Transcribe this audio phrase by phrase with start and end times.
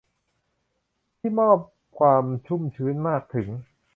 [1.19, 1.59] ที่มอบ
[1.99, 3.49] ความชุ่มชื้นมากถึง